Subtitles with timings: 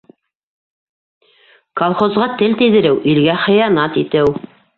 [1.81, 4.35] Колхозға тел тейҙереү- илгә хыянат итеү!